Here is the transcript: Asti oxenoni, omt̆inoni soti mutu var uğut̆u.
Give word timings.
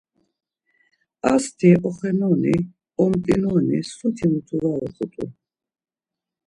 Asti 1.31 1.69
oxenoni, 1.87 2.53
omt̆inoni 3.03 3.77
soti 3.97 4.25
mutu 4.31 4.55
var 4.63 4.79
uğut̆u. 4.83 5.25